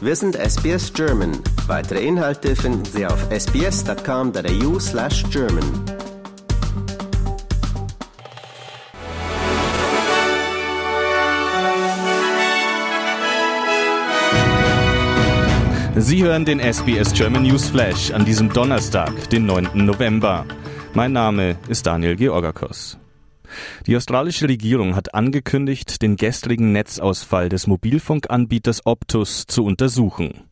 [0.00, 1.32] Wir sind SBS German.
[1.66, 5.64] Weitere Inhalte finden Sie auf sbs.com.au slash German.
[15.96, 19.70] Sie hören den SBS German News Flash an diesem Donnerstag, den 9.
[19.74, 20.46] November.
[20.94, 22.96] Mein Name ist Daniel Georgakos.
[23.86, 30.42] Die australische Regierung hat angekündigt, den gestrigen Netzausfall des Mobilfunkanbieters Optus zu untersuchen.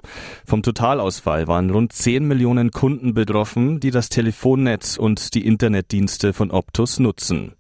[0.46, 6.50] Vom Totalausfall waren rund 10 Millionen Kunden betroffen, die das Telefonnetz und die Internetdienste von
[6.50, 7.52] Optus nutzen.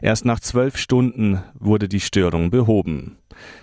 [0.00, 3.18] Erst nach zwölf Stunden wurde die Störung behoben.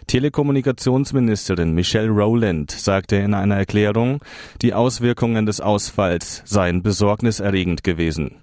[0.08, 4.20] Telekommunikationsministerin Michelle Rowland sagte in einer Erklärung,
[4.62, 8.38] die Auswirkungen des Ausfalls seien besorgniserregend gewesen.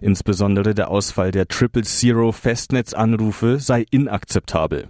[0.00, 4.88] Insbesondere der Ausfall der Triple Zero Festnetzanrufe sei inakzeptabel.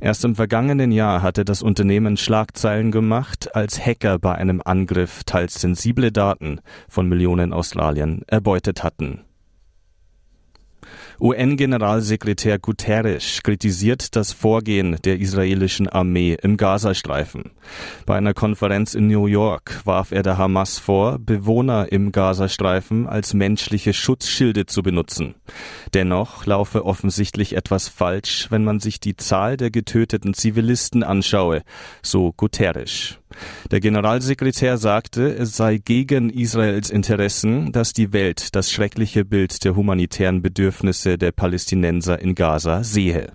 [0.00, 5.60] Erst im vergangenen Jahr hatte das Unternehmen Schlagzeilen gemacht, als Hacker bei einem Angriff teils
[5.60, 9.24] sensible Daten von Millionen Australiern erbeutet hatten.
[11.20, 17.52] UN-Generalsekretär Guterres kritisiert das Vorgehen der israelischen Armee im Gazastreifen.
[18.06, 23.34] Bei einer Konferenz in New York warf er der Hamas vor, Bewohner im Gazastreifen als
[23.34, 25.34] menschliche Schutzschilde zu benutzen.
[25.94, 31.62] Dennoch laufe offensichtlich etwas falsch, wenn man sich die Zahl der getöteten Zivilisten anschaue,
[32.02, 33.18] so Guterres.
[33.70, 39.76] Der Generalsekretär sagte, es sei gegen Israels Interessen, dass die Welt das schreckliche Bild der
[39.76, 43.32] humanitären Bedürfnisse der Palästinenser in Gaza sehe.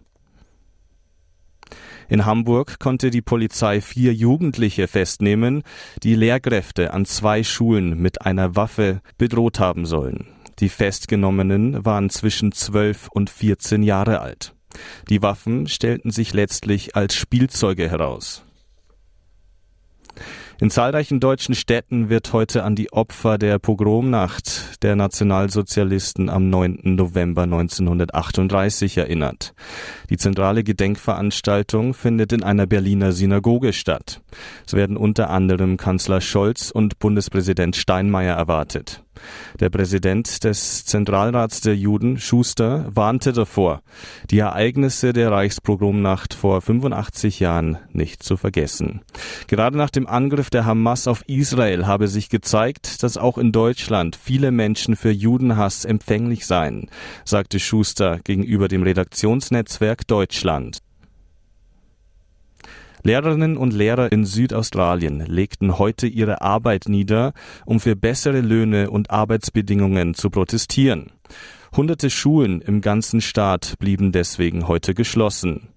[2.09, 5.61] In Hamburg konnte die Polizei vier Jugendliche festnehmen,
[6.02, 10.25] die Lehrkräfte an zwei Schulen mit einer Waffe bedroht haben sollen.
[10.59, 14.55] Die Festgenommenen waren zwischen zwölf und 14 Jahre alt.
[15.09, 18.44] Die Waffen stellten sich letztlich als Spielzeuge heraus.
[20.61, 26.81] In zahlreichen deutschen Städten wird heute an die Opfer der Pogromnacht der Nationalsozialisten am 9.
[26.83, 29.53] November 1938 erinnert.
[30.09, 34.20] Die zentrale Gedenkveranstaltung findet in einer Berliner Synagoge statt.
[34.67, 39.02] Es werden unter anderem Kanzler Scholz und Bundespräsident Steinmeier erwartet.
[39.59, 43.81] Der Präsident des Zentralrats der Juden, Schuster, warnte davor,
[44.30, 49.02] die Ereignisse der Reichspogromnacht vor 85 Jahren nicht zu vergessen.
[49.47, 54.15] Gerade nach dem Angriff der Hamas auf Israel habe sich gezeigt, dass auch in Deutschland
[54.15, 56.89] viele Menschen für Judenhass empfänglich seien,
[57.26, 60.80] sagte Schuster gegenüber dem Redaktionsnetzwerk Deutschland.
[63.04, 67.33] Lehrerinnen und Lehrer in Südaustralien legten heute ihre Arbeit nieder,
[67.65, 71.11] um für bessere Löhne und Arbeitsbedingungen zu protestieren.
[71.75, 75.69] Hunderte Schulen im ganzen Staat blieben deswegen heute geschlossen.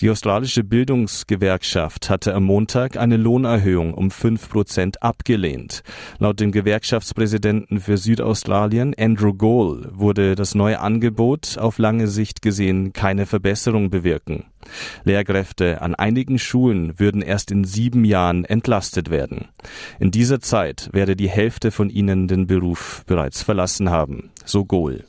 [0.00, 5.82] Die australische Bildungsgewerkschaft hatte am Montag eine Lohnerhöhung um fünf Prozent abgelehnt.
[6.18, 12.92] Laut dem Gewerkschaftspräsidenten für Südaustralien, Andrew Gohl, wurde das neue Angebot auf lange Sicht gesehen
[12.92, 14.44] keine Verbesserung bewirken.
[15.04, 19.48] Lehrkräfte an einigen Schulen würden erst in sieben Jahren entlastet werden.
[19.98, 25.04] In dieser Zeit werde die Hälfte von ihnen den Beruf bereits verlassen haben, so Gohl.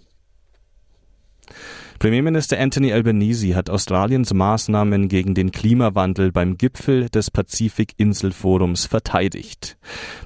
[1.99, 9.77] Premierminister Anthony Albanese hat Australiens Maßnahmen gegen den Klimawandel beim Gipfel des Pazifik-Inselforums verteidigt.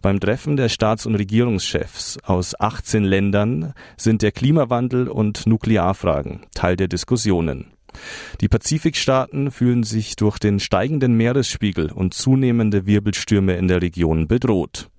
[0.04, 6.76] Beim Treffen der Staats- und Regierungschefs aus 18 Ländern sind der Klimawandel und Nuklearfragen Teil
[6.76, 7.73] der Diskussionen.
[8.42, 14.90] Die Pazifikstaaten fühlen sich durch den steigenden Meeresspiegel und zunehmende Wirbelstürme in der Region bedroht.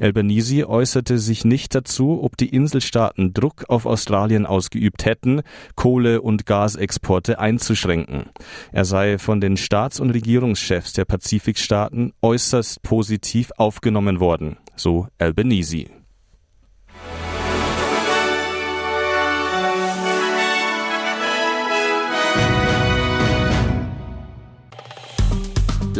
[0.00, 5.42] Albanese äußerte sich nicht dazu, ob die Inselstaaten Druck auf Australien ausgeübt hätten,
[5.74, 8.26] Kohle- und Gasexporte einzuschränken.
[8.72, 16.03] Er sei von den Staats- und Regierungschefs der Pazifikstaaten äußerst positiv aufgenommen worden, so Albanese.